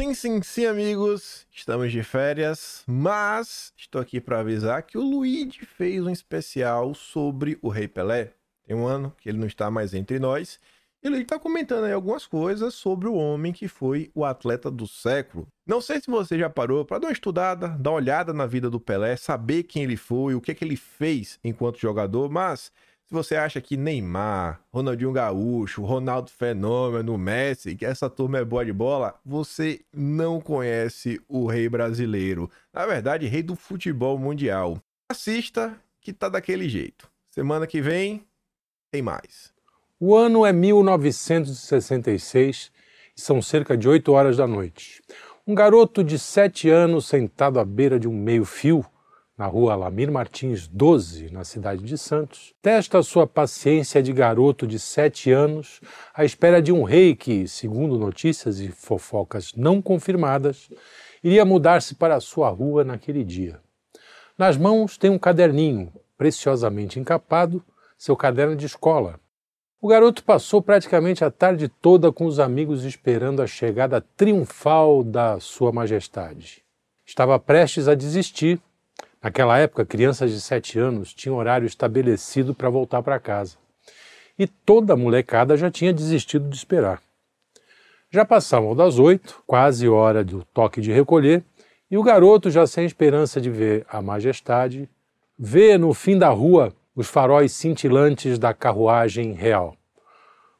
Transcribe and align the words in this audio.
Sim, 0.00 0.14
sim, 0.14 0.42
sim, 0.42 0.64
amigos. 0.64 1.44
Estamos 1.52 1.90
de 1.90 2.04
férias, 2.04 2.84
mas 2.86 3.72
estou 3.76 4.00
aqui 4.00 4.20
para 4.20 4.38
avisar 4.38 4.84
que 4.84 4.96
o 4.96 5.02
Luigi 5.02 5.66
fez 5.66 6.06
um 6.06 6.10
especial 6.10 6.94
sobre 6.94 7.58
o 7.60 7.68
Rei 7.68 7.88
Pelé. 7.88 8.32
Tem 8.64 8.76
um 8.76 8.86
ano 8.86 9.12
que 9.18 9.28
ele 9.28 9.38
não 9.38 9.46
está 9.48 9.72
mais 9.72 9.94
entre 9.94 10.20
nós. 10.20 10.60
E 11.02 11.08
ele 11.08 11.22
está 11.22 11.36
comentando 11.36 11.82
aí 11.82 11.92
algumas 11.92 12.28
coisas 12.28 12.74
sobre 12.74 13.08
o 13.08 13.14
homem 13.14 13.52
que 13.52 13.66
foi 13.66 14.08
o 14.14 14.24
atleta 14.24 14.70
do 14.70 14.86
século. 14.86 15.48
Não 15.66 15.80
sei 15.80 16.00
se 16.00 16.08
você 16.08 16.38
já 16.38 16.48
parou 16.48 16.84
para 16.84 17.00
dar 17.00 17.08
uma 17.08 17.12
estudada, 17.12 17.66
dar 17.66 17.90
uma 17.90 17.96
olhada 17.96 18.32
na 18.32 18.46
vida 18.46 18.70
do 18.70 18.78
Pelé, 18.78 19.16
saber 19.16 19.64
quem 19.64 19.82
ele 19.82 19.96
foi, 19.96 20.32
o 20.32 20.40
que, 20.40 20.52
é 20.52 20.54
que 20.54 20.64
ele 20.64 20.76
fez 20.76 21.40
enquanto 21.42 21.80
jogador, 21.80 22.30
mas 22.30 22.70
se 23.08 23.14
você 23.14 23.36
acha 23.36 23.58
que 23.58 23.74
Neymar, 23.74 24.60
Ronaldinho 24.70 25.12
Gaúcho, 25.12 25.82
Ronaldo 25.82 26.30
Fenômeno, 26.30 27.16
Messi, 27.16 27.74
que 27.74 27.86
essa 27.86 28.10
turma 28.10 28.36
é 28.36 28.44
boa 28.44 28.66
de 28.66 28.72
bola, 28.72 29.14
você 29.24 29.80
não 29.90 30.42
conhece 30.42 31.18
o 31.26 31.46
rei 31.46 31.70
brasileiro. 31.70 32.50
Na 32.70 32.84
verdade, 32.84 33.26
rei 33.26 33.42
do 33.42 33.56
futebol 33.56 34.18
mundial. 34.18 34.78
Assista 35.08 35.74
que 36.02 36.12
tá 36.12 36.28
daquele 36.28 36.68
jeito. 36.68 37.08
Semana 37.30 37.66
que 37.66 37.80
vem 37.80 38.26
tem 38.90 39.00
mais. 39.00 39.54
O 39.98 40.14
ano 40.14 40.44
é 40.44 40.52
1966 40.52 42.70
e 43.16 43.20
são 43.22 43.40
cerca 43.40 43.74
de 43.74 43.88
8 43.88 44.12
horas 44.12 44.36
da 44.36 44.46
noite. 44.46 45.00
Um 45.46 45.54
garoto 45.54 46.04
de 46.04 46.18
7 46.18 46.68
anos 46.68 47.06
sentado 47.06 47.58
à 47.58 47.64
beira 47.64 47.98
de 47.98 48.06
um 48.06 48.12
meio-fio 48.12 48.84
na 49.38 49.46
rua 49.46 49.76
Lamir 49.76 50.10
Martins 50.10 50.66
12, 50.66 51.30
na 51.30 51.44
cidade 51.44 51.84
de 51.84 51.96
Santos, 51.96 52.52
testa 52.60 53.00
sua 53.04 53.24
paciência 53.24 54.02
de 54.02 54.12
garoto 54.12 54.66
de 54.66 54.80
sete 54.80 55.30
anos 55.30 55.80
à 56.12 56.24
espera 56.24 56.60
de 56.60 56.72
um 56.72 56.82
rei 56.82 57.14
que, 57.14 57.46
segundo 57.46 57.96
notícias 57.96 58.58
e 58.58 58.68
fofocas 58.68 59.52
não 59.54 59.80
confirmadas, 59.80 60.68
iria 61.22 61.44
mudar-se 61.44 61.94
para 61.94 62.16
a 62.16 62.20
sua 62.20 62.48
rua 62.48 62.82
naquele 62.82 63.22
dia. 63.22 63.60
Nas 64.36 64.56
mãos 64.56 64.98
tem 64.98 65.08
um 65.08 65.18
caderninho, 65.18 65.92
preciosamente 66.16 66.98
encapado, 66.98 67.62
seu 67.96 68.16
caderno 68.16 68.56
de 68.56 68.66
escola. 68.66 69.20
O 69.80 69.86
garoto 69.86 70.24
passou 70.24 70.60
praticamente 70.60 71.24
a 71.24 71.30
tarde 71.30 71.68
toda 71.68 72.10
com 72.10 72.26
os 72.26 72.40
amigos 72.40 72.84
esperando 72.84 73.40
a 73.40 73.46
chegada 73.46 74.00
triunfal 74.16 75.04
da 75.04 75.38
Sua 75.38 75.70
Majestade. 75.70 76.64
Estava 77.06 77.38
prestes 77.38 77.86
a 77.86 77.94
desistir 77.94 78.60
Naquela 79.20 79.58
época, 79.58 79.84
crianças 79.84 80.30
de 80.30 80.40
7 80.40 80.78
anos 80.78 81.12
tinham 81.12 81.36
horário 81.36 81.66
estabelecido 81.66 82.54
para 82.54 82.70
voltar 82.70 83.02
para 83.02 83.18
casa. 83.18 83.56
E 84.38 84.46
toda 84.46 84.92
a 84.92 84.96
molecada 84.96 85.56
já 85.56 85.70
tinha 85.70 85.92
desistido 85.92 86.48
de 86.48 86.56
esperar. 86.56 87.02
Já 88.10 88.24
passavam 88.24 88.76
das 88.76 88.98
oito, 88.98 89.42
quase 89.44 89.88
hora 89.88 90.22
do 90.22 90.44
toque 90.54 90.80
de 90.80 90.92
recolher, 90.92 91.42
e 91.90 91.98
o 91.98 92.02
garoto, 92.02 92.50
já 92.50 92.66
sem 92.66 92.84
esperança 92.84 93.40
de 93.40 93.50
ver 93.50 93.84
a 93.88 94.00
majestade, 94.00 94.88
vê 95.36 95.76
no 95.76 95.92
fim 95.92 96.16
da 96.16 96.28
rua 96.28 96.72
os 96.94 97.08
faróis 97.08 97.52
cintilantes 97.52 98.38
da 98.38 98.54
carruagem 98.54 99.32
real. 99.32 99.74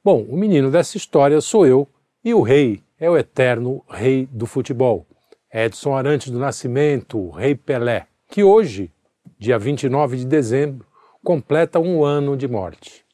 Bom, 0.05 0.23
o 0.23 0.37
menino 0.37 0.71
dessa 0.71 0.97
história 0.97 1.41
sou 1.41 1.67
eu, 1.67 1.87
e 2.25 2.35
o 2.35 2.43
rei 2.43 2.83
é 2.99 3.09
o 3.09 3.17
eterno 3.17 3.85
rei 3.89 4.29
do 4.33 4.47
futebol. 4.47 5.07
Edson 5.53 5.97
Arantes 5.97 6.31
do 6.31 6.39
Nascimento, 6.39 7.19
o 7.19 7.31
rei 7.31 7.55
Pelé 7.55 8.09
que 8.29 8.45
hoje, 8.45 8.93
dia 9.39 9.59
29 9.59 10.19
de 10.19 10.27
dezembro, 10.27 10.87
completa 11.25 11.81
um 11.81 12.05
ano 12.05 12.37
de 12.37 12.47
morte. 12.47 13.05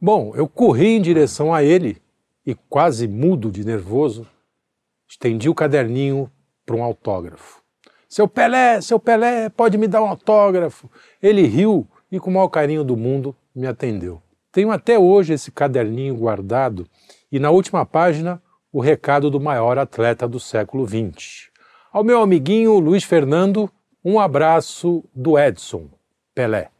Bom, 0.00 0.32
eu 0.34 0.48
corri 0.48 0.96
em 0.96 1.02
direção 1.02 1.52
a 1.52 1.62
ele 1.62 1.98
e, 2.46 2.54
quase 2.54 3.06
mudo 3.06 3.50
de 3.50 3.64
nervoso, 3.64 4.26
estendi 5.06 5.48
o 5.48 5.54
caderninho 5.54 6.30
para 6.64 6.76
um 6.76 6.82
autógrafo. 6.82 7.62
Seu 8.08 8.26
Pelé, 8.26 8.80
seu 8.80 8.98
Pelé, 8.98 9.48
pode 9.50 9.76
me 9.76 9.86
dar 9.86 10.02
um 10.02 10.08
autógrafo? 10.08 10.90
Ele 11.22 11.42
riu 11.42 11.86
e, 12.10 12.18
com 12.18 12.30
o 12.30 12.34
maior 12.34 12.48
carinho 12.48 12.84
do 12.84 12.96
mundo, 12.96 13.36
me 13.54 13.66
atendeu. 13.66 14.22
Tenho 14.50 14.70
até 14.70 14.98
hoje 14.98 15.34
esse 15.34 15.50
caderninho 15.50 16.14
guardado 16.14 16.86
e, 17.30 17.38
na 17.38 17.50
última 17.50 17.84
página, 17.84 18.42
o 18.72 18.80
recado 18.80 19.30
do 19.30 19.40
maior 19.40 19.78
atleta 19.78 20.26
do 20.26 20.40
século 20.40 20.86
XX. 20.86 21.50
Ao 21.92 22.02
meu 22.02 22.20
amiguinho 22.20 22.78
Luiz 22.78 23.04
Fernando, 23.04 23.70
um 24.04 24.20
abraço 24.20 25.02
do 25.14 25.38
Edson, 25.38 25.88
Pelé. 26.34 26.70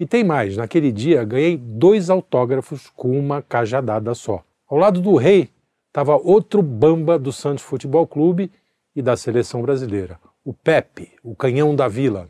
E 0.00 0.06
tem 0.06 0.24
mais, 0.24 0.56
naquele 0.56 0.90
dia 0.90 1.24
ganhei 1.24 1.56
dois 1.56 2.10
autógrafos 2.10 2.90
com 2.90 3.16
uma 3.18 3.40
cajadada 3.40 4.14
só. 4.14 4.42
Ao 4.68 4.76
lado 4.76 5.00
do 5.00 5.14
rei 5.14 5.48
estava 5.86 6.16
outro 6.16 6.60
bamba 6.62 7.18
do 7.18 7.32
Santos 7.32 7.62
Futebol 7.62 8.06
Clube 8.06 8.50
e 8.94 9.00
da 9.00 9.16
seleção 9.16 9.62
brasileira, 9.62 10.18
o 10.44 10.52
Pepe, 10.52 11.12
o 11.22 11.36
canhão 11.36 11.74
da 11.74 11.86
vila. 11.86 12.28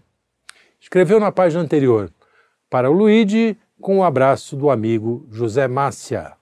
Escreveu 0.79 1.19
na 1.19 1.33
página 1.33 1.63
anterior, 1.63 2.13
para 2.69 2.91
o 2.91 2.93
Luigi, 2.93 3.57
com 3.81 3.97
o 3.97 3.99
um 4.01 4.05
abraço 4.05 4.55
do 4.55 4.71
amigo 4.71 5.27
José 5.31 5.67
Márcia, 5.67 6.35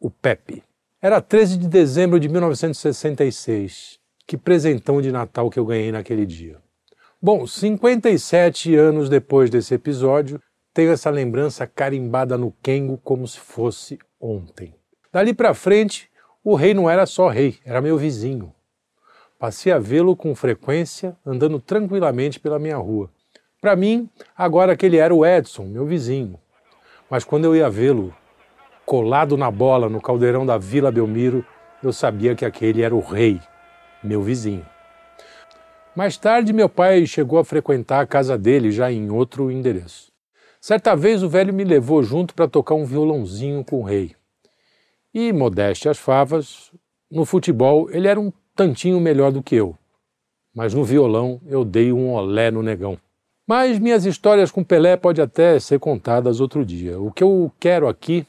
o 0.00 0.10
Pepe. 0.10 0.62
Era 1.00 1.20
13 1.20 1.58
de 1.58 1.68
dezembro 1.68 2.20
de 2.20 2.28
1966. 2.28 3.98
Que 4.24 4.36
presentão 4.36 5.02
de 5.02 5.10
Natal 5.10 5.50
que 5.50 5.58
eu 5.58 5.66
ganhei 5.66 5.90
naquele 5.90 6.24
dia. 6.24 6.61
Bom, 7.24 7.46
57 7.46 8.74
anos 8.74 9.08
depois 9.08 9.48
desse 9.48 9.72
episódio, 9.72 10.42
tenho 10.74 10.90
essa 10.90 11.08
lembrança 11.08 11.64
carimbada 11.68 12.36
no 12.36 12.52
Kengo 12.60 12.98
como 12.98 13.28
se 13.28 13.38
fosse 13.38 13.96
ontem. 14.20 14.74
Dali 15.12 15.32
para 15.32 15.54
frente, 15.54 16.10
o 16.42 16.56
rei 16.56 16.74
não 16.74 16.90
era 16.90 17.06
só 17.06 17.28
rei, 17.28 17.60
era 17.64 17.80
meu 17.80 17.96
vizinho. 17.96 18.52
Passei 19.38 19.70
a 19.70 19.78
vê-lo 19.78 20.16
com 20.16 20.34
frequência, 20.34 21.16
andando 21.24 21.60
tranquilamente 21.60 22.40
pela 22.40 22.58
minha 22.58 22.76
rua. 22.76 23.08
Para 23.60 23.76
mim, 23.76 24.10
agora 24.36 24.72
aquele 24.72 24.96
era 24.96 25.14
o 25.14 25.24
Edson, 25.24 25.66
meu 25.66 25.86
vizinho. 25.86 26.40
Mas 27.08 27.22
quando 27.22 27.44
eu 27.44 27.54
ia 27.54 27.70
vê-lo, 27.70 28.12
colado 28.84 29.36
na 29.36 29.48
bola 29.48 29.88
no 29.88 30.00
caldeirão 30.00 30.44
da 30.44 30.58
Vila 30.58 30.90
Belmiro, 30.90 31.46
eu 31.84 31.92
sabia 31.92 32.34
que 32.34 32.44
aquele 32.44 32.82
era 32.82 32.96
o 32.96 33.00
rei, 33.00 33.40
meu 34.02 34.22
vizinho. 34.22 34.71
Mais 35.94 36.16
tarde, 36.16 36.54
meu 36.54 36.70
pai 36.70 37.04
chegou 37.04 37.38
a 37.38 37.44
frequentar 37.44 38.00
a 38.00 38.06
casa 38.06 38.38
dele, 38.38 38.70
já 38.70 38.90
em 38.90 39.10
outro 39.10 39.50
endereço. 39.50 40.10
Certa 40.58 40.96
vez, 40.96 41.22
o 41.22 41.28
velho 41.28 41.52
me 41.52 41.64
levou 41.64 42.02
junto 42.02 42.34
para 42.34 42.48
tocar 42.48 42.74
um 42.74 42.86
violãozinho 42.86 43.62
com 43.62 43.80
o 43.80 43.84
rei. 43.84 44.16
E, 45.12 45.32
modéstia 45.34 45.90
às 45.90 45.98
favas, 45.98 46.72
no 47.10 47.26
futebol 47.26 47.90
ele 47.90 48.08
era 48.08 48.18
um 48.18 48.32
tantinho 48.56 48.98
melhor 48.98 49.30
do 49.30 49.42
que 49.42 49.54
eu. 49.54 49.76
Mas 50.54 50.72
no 50.72 50.82
violão 50.82 51.38
eu 51.46 51.62
dei 51.62 51.92
um 51.92 52.14
olé 52.14 52.50
no 52.50 52.62
negão. 52.62 52.98
Mas 53.46 53.78
minhas 53.78 54.06
histórias 54.06 54.50
com 54.50 54.64
Pelé 54.64 54.96
podem 54.96 55.22
até 55.22 55.60
ser 55.60 55.78
contadas 55.78 56.40
outro 56.40 56.64
dia. 56.64 56.98
O 56.98 57.12
que 57.12 57.22
eu 57.22 57.52
quero 57.60 57.86
aqui 57.86 58.26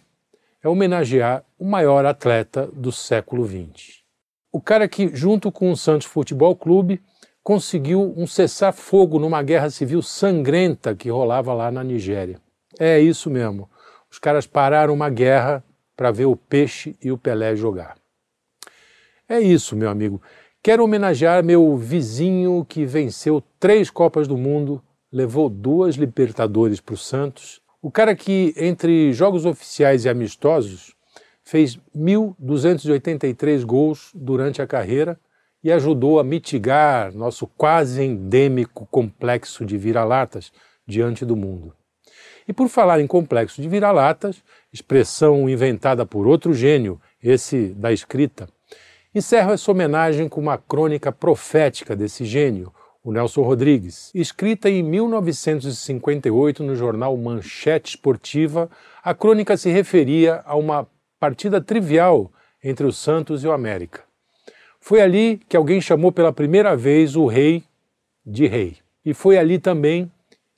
é 0.61 0.67
homenagear 0.67 1.45
o 1.57 1.63
maior 1.63 2.05
atleta 2.05 2.67
do 2.73 2.91
século 2.91 3.47
XX. 3.47 4.01
O 4.51 4.59
cara 4.59 4.85
que, 4.87 5.15
junto 5.15 5.49
com 5.49 5.71
o 5.71 5.77
Santos 5.77 6.07
Futebol 6.07 6.55
Clube, 6.55 7.01
conseguiu 7.43 8.13
um 8.15 8.25
cessar-fogo 8.25 9.19
numa 9.19 9.43
guerra 9.43 9.69
civil 9.69 10.01
sangrenta 10.01 10.95
que 10.95 11.09
rolava 11.09 11.53
lá 11.53 11.69
na 11.69 11.83
Nigéria. 11.83 12.39
É 12.79 12.99
isso 12.99 13.29
mesmo. 13.29 13.69
Os 14.09 14.17
caras 14.17 14.47
pararam 14.47 14.93
uma 14.93 15.09
guerra 15.09 15.63
para 15.95 16.11
ver 16.11 16.25
o 16.25 16.35
Peixe 16.35 16.95
e 17.03 17.11
o 17.11 17.17
Pelé 17.17 17.55
jogar. 17.55 17.97
É 19.27 19.39
isso, 19.39 19.75
meu 19.75 19.89
amigo. 19.89 20.21
Quero 20.61 20.83
homenagear 20.83 21.43
meu 21.43 21.75
vizinho 21.75 22.65
que 22.67 22.85
venceu 22.85 23.43
três 23.59 23.89
Copas 23.89 24.27
do 24.27 24.37
Mundo, 24.37 24.81
levou 25.11 25.49
duas 25.49 25.95
Libertadores 25.95 26.79
para 26.79 26.95
o 26.95 26.97
Santos. 26.97 27.61
O 27.81 27.91
cara 27.91 28.15
que, 28.15 28.53
entre 28.55 29.11
jogos 29.11 29.45
oficiais 29.45 30.05
e 30.05 30.09
amistosos, 30.09 30.95
fez 31.43 31.77
1.283 31.95 33.65
gols 33.65 34.11
durante 34.15 34.61
a 34.61 34.67
carreira 34.67 35.19
e 35.63 35.71
ajudou 35.71 36.19
a 36.19 36.23
mitigar 36.23 37.13
nosso 37.13 37.47
quase 37.47 38.03
endêmico 38.03 38.85
complexo 38.91 39.65
de 39.65 39.77
vira-latas 39.77 40.51
diante 40.85 41.25
do 41.25 41.35
mundo. 41.35 41.73
E 42.47 42.51
por 42.51 42.67
falar 42.67 42.99
em 42.99 43.07
complexo 43.07 43.61
de 43.61 43.69
vira-latas, 43.69 44.43
expressão 44.71 45.49
inventada 45.49 46.05
por 46.05 46.27
outro 46.27 46.53
gênio, 46.53 46.99
esse 47.21 47.69
da 47.69 47.93
escrita, 47.93 48.49
encerro 49.15 49.53
essa 49.53 49.71
homenagem 49.71 50.27
com 50.27 50.41
uma 50.41 50.57
crônica 50.57 51.11
profética 51.11 51.95
desse 51.95 52.25
gênio, 52.25 52.73
o 53.03 53.11
Nelson 53.11 53.41
Rodrigues, 53.41 54.11
escrita 54.13 54.69
em 54.69 54.81
1958 54.81 56.63
no 56.63 56.75
jornal 56.75 57.15
Manchete 57.17 57.95
Esportiva. 57.95 58.69
A 59.03 59.13
crônica 59.13 59.57
se 59.57 59.69
referia 59.69 60.41
a 60.45 60.55
uma 60.55 60.87
partida 61.19 61.59
trivial 61.59 62.31
entre 62.63 62.85
o 62.85 62.93
Santos 62.93 63.43
e 63.43 63.47
o 63.47 63.51
América. 63.51 64.03
Foi 64.85 64.99
ali 64.99 65.39
que 65.47 65.55
alguém 65.55 65.79
chamou 65.79 66.11
pela 66.11 66.33
primeira 66.33 66.75
vez 66.75 67.15
o 67.15 67.25
rei 67.25 67.63
de 68.25 68.47
rei. 68.47 68.75
E 69.05 69.13
foi 69.13 69.37
ali 69.37 69.57
também 69.57 70.11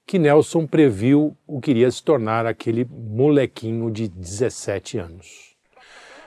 que 0.04 0.18
Nelson 0.18 0.66
previu 0.66 1.38
o 1.46 1.62
que 1.62 1.70
iria 1.70 1.92
se 1.92 2.02
tornar 2.04 2.48
aquele 2.48 2.88
molequinho 2.90 3.92
de 3.92 4.08
17 4.08 4.98
anos. 4.98 5.56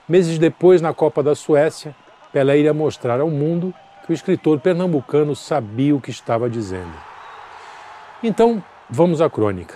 Meses 0.07 0.39
depois, 0.39 0.81
na 0.81 0.93
Copa 0.93 1.21
da 1.21 1.35
Suécia, 1.35 1.93
Pelé 2.31 2.59
iria 2.59 2.73
mostrar 2.73 3.19
ao 3.19 3.29
mundo 3.29 3.73
que 4.05 4.13
o 4.13 4.15
escritor 4.15 4.61
pernambucano 4.61 5.35
sabia 5.35 5.93
o 5.93 5.99
que 5.99 6.09
estava 6.09 6.49
dizendo. 6.49 6.95
Então, 8.23 8.63
vamos 8.89 9.19
à 9.19 9.29
crônica. 9.29 9.75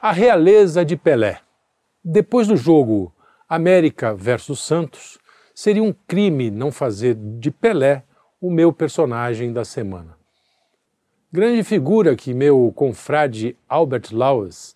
A 0.00 0.12
realeza 0.12 0.82
de 0.82 0.96
Pelé. 0.96 1.40
Depois 2.02 2.48
do 2.48 2.56
jogo 2.56 3.12
América 3.46 4.14
versus 4.14 4.60
Santos, 4.60 5.18
seria 5.60 5.82
um 5.82 5.92
crime 6.08 6.50
não 6.50 6.72
fazer 6.72 7.14
de 7.14 7.50
Pelé 7.50 8.02
o 8.40 8.50
meu 8.50 8.72
personagem 8.72 9.52
da 9.52 9.62
semana. 9.62 10.16
Grande 11.30 11.62
figura 11.62 12.16
que 12.16 12.32
meu 12.32 12.72
confrade 12.74 13.54
Albert 13.68 14.08
Lawes 14.10 14.74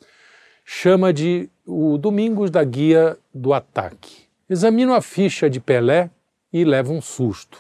chama 0.63 1.11
de 1.11 1.49
o 1.67 1.97
Domingos 1.97 2.51
da 2.51 2.63
Guia 2.63 3.17
do 3.33 3.55
Ataque. 3.55 4.25
Examino 4.47 4.93
a 4.93 5.01
ficha 5.01 5.49
de 5.49 5.59
Pelé 5.59 6.11
e 6.53 6.67
levo 6.67 6.93
um 6.93 7.01
susto. 7.01 7.59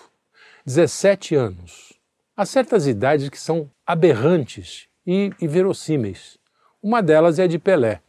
17 0.66 1.34
anos. 1.34 1.94
Há 2.36 2.44
certas 2.44 2.86
idades 2.86 3.30
que 3.30 3.40
são 3.40 3.70
aberrantes 3.86 4.86
e 5.06 5.32
inverossímeis. 5.40 6.36
Uma 6.82 7.02
delas 7.02 7.38
é 7.38 7.44
a 7.44 7.46
de 7.46 7.58
Pelé. 7.58 8.02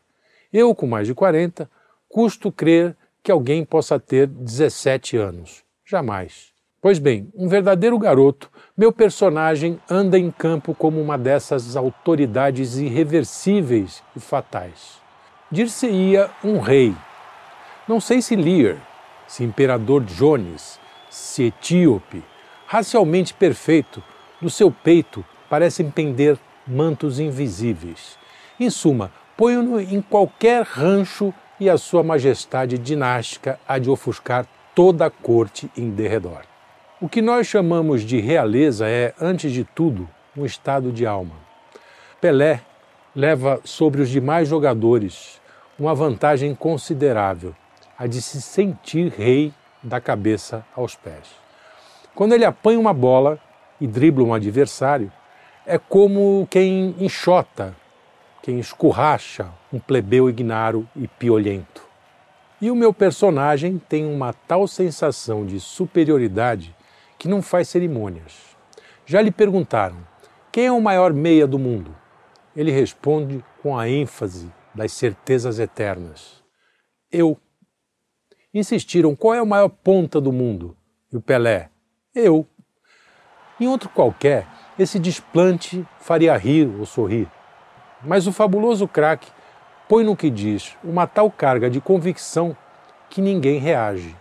Eu, 0.51 0.75
com 0.75 0.85
mais 0.85 1.07
de 1.07 1.13
40, 1.13 1.71
custo 2.09 2.51
crer 2.51 2.97
que 3.25 3.31
alguém 3.31 3.65
possa 3.65 3.99
ter 3.99 4.27
17 4.27 5.17
anos. 5.17 5.63
Jamais. 5.83 6.53
Pois 6.79 6.99
bem, 6.99 7.27
um 7.33 7.47
verdadeiro 7.47 7.97
garoto, 7.97 8.51
meu 8.77 8.93
personagem 8.93 9.79
anda 9.89 10.19
em 10.19 10.29
campo 10.29 10.75
como 10.75 11.01
uma 11.01 11.17
dessas 11.17 11.75
autoridades 11.75 12.77
irreversíveis 12.77 14.03
e 14.15 14.19
fatais. 14.19 15.01
Dir-se-ia 15.51 16.29
um 16.43 16.59
rei. 16.59 16.93
Não 17.87 17.99
sei 17.99 18.21
se 18.21 18.35
Lear, 18.35 18.77
se 19.27 19.43
imperador 19.43 20.03
Jones, 20.03 20.79
se 21.09 21.45
etíope, 21.45 22.23
racialmente 22.67 23.33
perfeito, 23.33 24.03
do 24.39 24.51
seu 24.51 24.69
peito 24.69 25.25
parecem 25.49 25.89
pender 25.89 26.37
mantos 26.67 27.19
invisíveis. 27.19 28.19
Em 28.59 28.69
suma, 28.69 29.11
ponho-no 29.35 29.81
em 29.81 29.99
qualquer 29.99 30.61
rancho 30.63 31.33
e 31.59 31.69
a 31.69 31.77
sua 31.77 32.03
majestade 32.03 32.77
dinástica 32.77 33.59
há 33.67 33.77
de 33.77 33.89
ofuscar 33.89 34.45
toda 34.73 35.05
a 35.05 35.09
corte 35.09 35.69
em 35.77 35.89
derredor. 35.89 36.41
O 36.99 37.07
que 37.07 37.21
nós 37.21 37.47
chamamos 37.47 38.01
de 38.01 38.19
realeza 38.19 38.87
é, 38.87 39.13
antes 39.19 39.51
de 39.51 39.63
tudo, 39.63 40.09
um 40.35 40.45
estado 40.45 40.91
de 40.91 41.05
alma. 41.05 41.35
Pelé 42.19 42.61
leva 43.15 43.61
sobre 43.63 44.01
os 44.01 44.09
demais 44.09 44.47
jogadores 44.49 45.39
uma 45.77 45.93
vantagem 45.93 46.53
considerável, 46.55 47.55
a 47.97 48.07
de 48.07 48.21
se 48.21 48.41
sentir 48.41 49.09
rei 49.09 49.53
da 49.81 50.01
cabeça 50.01 50.65
aos 50.75 50.95
pés. 50.95 51.29
Quando 52.13 52.33
ele 52.33 52.45
apanha 52.45 52.79
uma 52.79 52.93
bola 52.93 53.39
e 53.79 53.85
dribla 53.85 54.23
um 54.23 54.33
adversário, 54.33 55.11
é 55.65 55.77
como 55.77 56.47
quem 56.49 56.95
enxota, 56.99 57.75
quem 58.45 58.59
escurracha 58.59 59.51
um 59.73 59.79
plebeu 59.79 60.29
ignaro 60.29 60.87
e 60.95 61.07
piolhento. 61.07 61.81
E 62.61 62.69
o 62.69 62.75
meu 62.75 62.93
personagem 62.93 63.79
tem 63.79 64.05
uma 64.05 64.33
tal 64.33 64.67
sensação 64.67 65.43
de 65.43 65.59
superioridade 65.59 66.75
que 67.17 67.27
não 67.27 67.41
faz 67.41 67.69
cerimônias. 67.69 68.55
Já 69.03 69.19
lhe 69.19 69.31
perguntaram: 69.31 69.97
quem 70.51 70.67
é 70.67 70.71
o 70.71 70.79
maior 70.79 71.11
meia 71.11 71.47
do 71.47 71.57
mundo? 71.57 71.95
Ele 72.55 72.69
responde 72.69 73.43
com 73.63 73.75
a 73.75 73.89
ênfase 73.89 74.53
das 74.75 74.91
certezas 74.91 75.57
eternas: 75.57 76.43
eu. 77.11 77.39
Insistiram: 78.53 79.15
qual 79.15 79.33
é 79.33 79.41
o 79.41 79.47
maior 79.47 79.69
ponta 79.69 80.21
do 80.21 80.31
mundo? 80.31 80.77
E 81.11 81.17
o 81.17 81.21
Pelé: 81.21 81.71
eu. 82.13 82.47
Em 83.59 83.67
outro 83.67 83.89
qualquer, 83.89 84.47
esse 84.77 84.99
desplante 84.99 85.83
faria 85.97 86.37
rir 86.37 86.67
ou 86.79 86.85
sorrir. 86.85 87.27
Mas 88.05 88.27
o 88.27 88.31
fabuloso 88.31 88.87
craque 88.87 89.27
põe 89.89 90.03
no 90.03 90.15
que 90.15 90.29
diz 90.29 90.75
uma 90.83 91.07
tal 91.07 91.31
carga 91.31 91.69
de 91.69 91.81
convicção 91.81 92.55
que 93.09 93.21
ninguém 93.21 93.59
reage. 93.59 94.15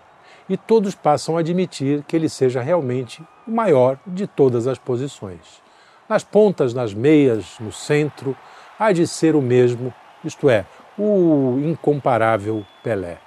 E 0.49 0.57
todos 0.57 0.95
passam 0.95 1.37
a 1.37 1.41
admitir 1.41 2.03
que 2.07 2.17
ele 2.17 2.29
seja 2.29 2.61
realmente 2.61 3.23
o 3.47 3.51
maior 3.51 3.99
de 4.07 4.27
todas 4.27 4.67
as 4.67 4.79
posições. 4.79 5.63
Nas 6.09 6.23
pontas, 6.23 6.75
nas 6.75 6.93
meias, 6.93 7.57
no 7.61 7.73
centro, 7.73 8.37
há 8.79 8.93
de 8.93 9.07
ser 9.07 9.35
o 9.35 9.43
mesmo, 9.43 9.93
isto 10.23 10.51
é, 10.51 10.67
o 10.99 11.59
incomparável 11.65 12.65
Pelé. 12.83 13.19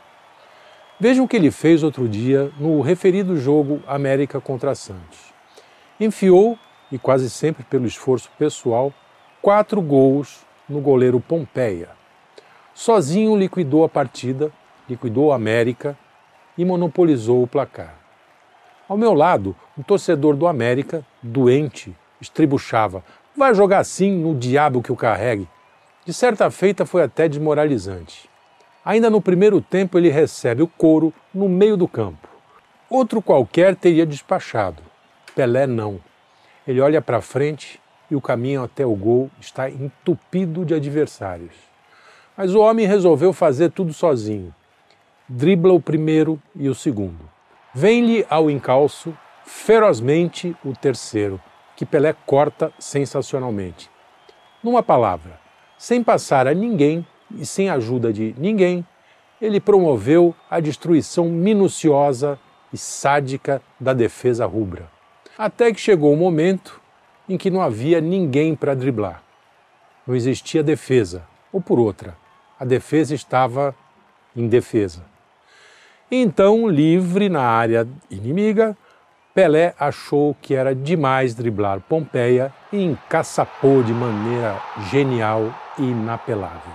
Vejam 0.99 1.25
o 1.25 1.27
que 1.27 1.35
ele 1.35 1.51
fez 1.51 1.83
outro 1.83 2.07
dia 2.07 2.51
no 2.59 2.81
referido 2.81 3.37
jogo 3.37 3.81
América 3.87 4.39
contra 4.39 4.73
Santos. 4.73 5.33
Enfiou, 5.99 6.57
e 6.91 6.97
quase 6.97 7.29
sempre 7.29 7.63
pelo 7.63 7.85
esforço 7.85 8.29
pessoal, 8.37 8.93
quatro 9.41 9.81
gols 9.81 10.46
no 10.67 10.81
goleiro 10.81 11.19
Pompeia. 11.19 11.89
Sozinho 12.73 13.35
liquidou 13.35 13.83
a 13.83 13.89
partida, 13.89 14.51
liquidou 14.87 15.31
a 15.31 15.35
América 15.35 15.97
e 16.57 16.65
monopolizou 16.65 17.41
o 17.41 17.47
placar. 17.47 17.95
Ao 18.87 18.97
meu 18.97 19.13
lado, 19.13 19.55
um 19.77 19.83
torcedor 19.83 20.35
do 20.35 20.47
América, 20.47 21.05
doente, 21.21 21.95
estribuchava: 22.21 23.03
Vai 23.35 23.53
jogar 23.53 23.79
assim 23.79 24.11
no 24.11 24.33
diabo 24.33 24.81
que 24.81 24.91
o 24.91 24.95
carregue. 24.95 25.47
De 26.05 26.13
certa 26.13 26.49
feita 26.49 26.85
foi 26.85 27.03
até 27.03 27.27
desmoralizante. 27.27 28.29
Ainda 28.85 29.09
no 29.09 29.21
primeiro 29.21 29.59
tempo, 29.59 29.97
ele 29.97 30.09
recebe 30.09 30.63
o 30.63 30.67
couro 30.67 31.13
no 31.33 31.49
meio 31.49 31.75
do 31.75 31.87
campo. 31.87 32.27
Outro 32.89 33.21
qualquer 33.21 33.75
teria 33.75 34.05
despachado. 34.05 34.81
Pelé 35.35 35.67
não. 35.67 35.99
Ele 36.65 36.79
olha 36.79 37.01
para 37.01 37.21
frente 37.21 37.81
e 38.09 38.15
o 38.15 38.21
caminho 38.21 38.63
até 38.63 38.85
o 38.85 38.95
gol 38.95 39.29
está 39.39 39.69
entupido 39.69 40.65
de 40.65 40.73
adversários. 40.73 41.53
Mas 42.35 42.53
o 42.53 42.59
homem 42.59 42.85
resolveu 42.85 43.33
fazer 43.33 43.71
tudo 43.71 43.93
sozinho. 43.93 44.53
Dribla 45.27 45.73
o 45.73 45.81
primeiro 45.81 46.41
e 46.55 46.69
o 46.69 46.75
segundo. 46.75 47.29
Vem-lhe 47.73 48.25
ao 48.29 48.49
encalço 48.49 49.15
ferozmente 49.45 50.55
o 50.63 50.73
terceiro, 50.73 51.41
que 51.75 51.85
Pelé 51.85 52.13
corta 52.25 52.71
sensacionalmente. 52.79 53.89
Numa 54.63 54.81
palavra, 54.81 55.39
sem 55.77 56.03
passar 56.03 56.47
a 56.47 56.53
ninguém 56.53 57.05
e 57.31 57.45
sem 57.45 57.69
ajuda 57.69 58.11
de 58.11 58.33
ninguém, 58.37 58.85
ele 59.41 59.59
promoveu 59.59 60.33
a 60.49 60.59
destruição 60.59 61.29
minuciosa 61.29 62.39
e 62.73 62.77
sádica 62.77 63.61
da 63.79 63.93
defesa 63.93 64.45
rubra. 64.45 64.89
Até 65.37 65.71
que 65.71 65.79
chegou 65.79 66.11
o 66.11 66.17
momento 66.17 66.81
em 67.27 67.37
que 67.37 67.49
não 67.49 67.61
havia 67.61 67.99
ninguém 67.99 68.55
para 68.55 68.75
driblar. 68.75 69.21
Não 70.05 70.15
existia 70.15 70.63
defesa, 70.63 71.23
ou 71.51 71.59
por 71.59 71.79
outra, 71.79 72.15
a 72.59 72.65
defesa 72.65 73.13
estava 73.13 73.75
indefesa. 74.35 75.03
Então, 76.09 76.67
livre 76.67 77.27
na 77.27 77.41
área 77.41 77.87
inimiga, 78.09 78.77
Pelé 79.33 79.75
achou 79.77 80.35
que 80.41 80.55
era 80.55 80.73
demais 80.73 81.35
driblar 81.35 81.79
Pompeia 81.81 82.51
e 82.71 82.83
encaçapou 82.83 83.83
de 83.83 83.93
maneira 83.93 84.59
genial 84.89 85.53
e 85.77 85.83
inapelável. 85.83 86.73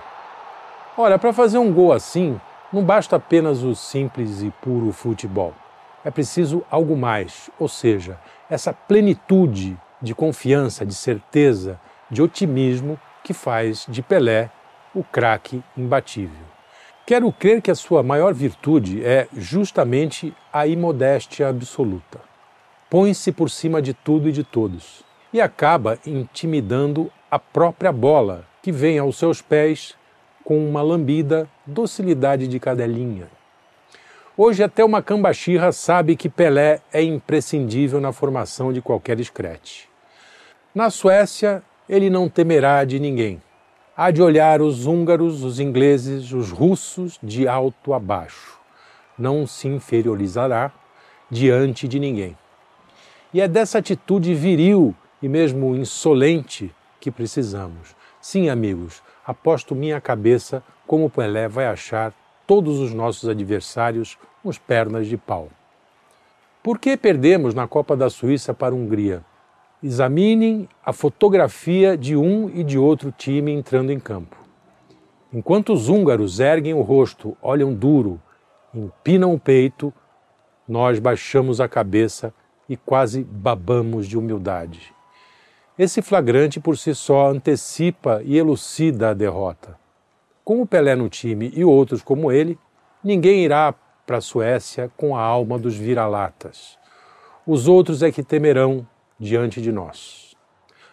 Ora, 0.97 1.19
para 1.19 1.33
fazer 1.33 1.59
um 1.59 1.73
gol 1.73 1.93
assim, 1.93 2.39
não 2.73 2.85
basta 2.85 3.17
apenas 3.17 3.63
o 3.63 3.75
simples 3.75 4.43
e 4.43 4.51
puro 4.63 4.93
futebol. 4.93 5.55
É 6.05 6.11
preciso 6.11 6.63
algo 6.71 6.97
mais, 6.97 7.51
ou 7.59 7.69
seja, 7.69 8.19
essa 8.49 8.73
plenitude 8.73 9.77
de 10.03 10.15
confiança, 10.15 10.85
de 10.85 10.95
certeza, 10.95 11.81
de 12.11 12.21
otimismo 12.21 12.99
que 13.23 13.33
faz 13.33 13.87
de 13.89 14.03
Pelé 14.03 14.51
o 14.95 15.03
craque 15.03 15.63
imbatível. 15.77 16.45
Quero 17.07 17.33
crer 17.33 17.63
que 17.63 17.71
a 17.71 17.75
sua 17.75 18.03
maior 18.03 18.35
virtude 18.35 19.05
é 19.05 19.27
justamente 19.37 20.35
a 20.53 20.67
imodéstia 20.67 21.49
absoluta. 21.49 22.21
Põe-se 22.91 23.33
por 23.33 23.49
cima 23.49 23.81
de 23.81 23.95
tudo 23.95 24.29
e 24.29 24.33
de 24.33 24.45
todos 24.45 25.03
e 25.33 25.41
acaba 25.41 25.99
intimidando 26.07 27.11
a 27.31 27.39
própria 27.39 27.91
bola, 27.91 28.45
que 28.63 28.71
vem 28.71 28.99
aos 28.99 29.17
seus 29.17 29.41
pés 29.41 29.97
com 30.45 30.59
uma 30.69 30.83
lambida 30.83 31.49
docilidade 31.67 32.47
de 32.47 32.61
cadelinha. 32.61 33.29
Hoje 34.37 34.63
até 34.63 34.85
uma 34.85 35.03
cambaxirra 35.03 35.73
sabe 35.73 36.17
que 36.17 36.29
Pelé 36.29 36.81
é 36.93 37.03
imprescindível 37.03 38.01
na 38.01 38.13
formação 38.13 38.73
de 38.73 38.83
qualquer 38.83 39.19
escrete. 39.21 39.92
Na 40.75 40.89
Suécia, 40.89 41.63
ele 41.87 42.09
não 42.09 42.31
temerá 42.31 42.83
de 42.85 42.99
ninguém. 42.99 43.43
Há 43.95 44.11
de 44.11 44.23
olhar 44.23 44.63
os 44.63 44.87
húngaros, 44.87 45.45
os 45.45 45.61
ingleses, 45.61 46.33
os 46.33 46.51
russos 46.51 47.19
de 47.23 47.47
alto 47.47 47.93
a 47.93 47.99
baixo. 47.99 48.59
Não 49.19 49.47
se 49.47 49.69
inferiorizará 49.69 50.73
diante 51.31 51.87
de 51.87 52.01
ninguém. 52.01 52.39
E 53.35 53.41
é 53.43 53.47
dessa 53.47 53.81
atitude 53.81 54.35
viril 54.35 54.95
e 55.21 55.29
mesmo 55.29 55.77
insolente 55.77 56.75
que 56.99 57.11
precisamos. 57.11 57.95
Sim, 58.19 58.49
amigos, 58.49 59.03
aposto 59.27 59.75
minha 59.75 60.01
cabeça 60.01 60.63
como 60.87 61.11
Pelé 61.11 61.49
vai 61.49 61.67
achar 61.67 62.15
todos 62.47 62.79
os 62.79 62.95
nossos 62.95 63.29
adversários 63.29 64.17
uns 64.43 64.57
pernas 64.57 65.07
de 65.07 65.19
pau. 65.19 65.51
Por 66.63 66.79
que 66.79 66.97
perdemos 66.97 67.53
na 67.53 67.69
Copa 67.69 67.95
da 67.95 68.09
Suíça 68.09 68.55
para 68.55 68.75
a 68.75 68.79
Hungria? 68.79 69.23
Examinem 69.83 70.69
a 70.85 70.93
fotografia 70.93 71.99
de 71.99 72.17
um 72.17 72.49
e 72.49 72.63
de 72.63 72.79
outro 72.79 73.11
time 73.11 73.51
entrando 73.51 73.91
em 73.91 73.99
campo. 73.99 74.37
Enquanto 75.33 75.73
os 75.73 75.89
húngaros 75.89 76.39
erguem 76.39 76.73
o 76.73 76.83
rosto, 76.83 77.37
olham 77.43 77.75
duro, 77.75 78.21
empinam 78.73 79.35
o 79.35 79.41
peito, 79.41 79.93
nós 80.69 81.01
baixamos 81.01 81.61
a 81.61 81.69
cabeça 81.69 82.33
e 82.69 82.77
quase 82.77 83.25
babamos 83.25 84.07
de 84.07 84.17
humildade. 84.17 84.95
Esse 85.77 86.01
flagrante 86.01 86.61
por 86.61 86.79
si 86.79 86.95
só 86.95 87.29
antecipa 87.29 88.23
e 88.25 88.39
elucida 88.39 89.11
a 89.11 89.15
derrota. 89.15 89.77
Com 90.45 90.63
o 90.63 90.67
Pelé 90.67 90.95
no 90.95 91.09
time 91.09 91.51
e 91.57 91.65
outros 91.65 92.03
como 92.03 92.31
ele, 92.31 92.57
ninguém 93.03 93.45
irá 93.45 93.75
para 94.07 94.19
a 94.19 94.21
Suécia 94.21 94.93
com 94.97 95.17
a 95.17 95.21
alma 95.21 95.59
dos 95.59 95.75
vira-latas. 95.75 96.79
Os 97.45 97.67
outros 97.67 98.01
é 98.03 98.13
que 98.13 98.23
temerão 98.23 98.87
diante 99.23 99.63
de 99.63 99.71
nós. 99.71 100.35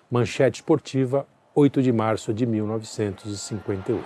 Manchete 0.10 0.62
Esportiva, 0.62 1.28
8 1.56 1.82
de 1.82 1.92
março 1.92 2.32
de 2.32 2.46
1958. 2.46 4.04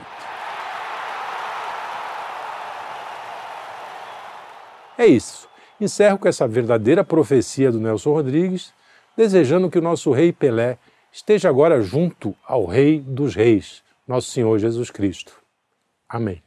É 4.97 5.05
isso. 5.05 5.49
Encerro 5.79 6.17
com 6.17 6.29
essa 6.29 6.47
verdadeira 6.47 7.03
profecia 7.03 7.69
do 7.69 7.81
Nelson 7.81 8.13
Rodrigues, 8.13 8.73
desejando 9.17 9.69
que 9.69 9.77
o 9.77 9.81
nosso 9.81 10.11
rei 10.11 10.31
Pelé 10.31 10.77
esteja 11.11 11.49
agora 11.49 11.81
junto 11.81 12.33
ao 12.45 12.65
Rei 12.65 13.01
dos 13.01 13.35
Reis, 13.35 13.83
nosso 14.07 14.31
Senhor 14.31 14.57
Jesus 14.57 14.89
Cristo. 14.89 15.33
Amém. 16.07 16.41